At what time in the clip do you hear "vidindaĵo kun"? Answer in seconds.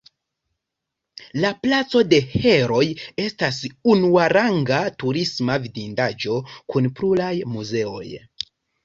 5.67-6.89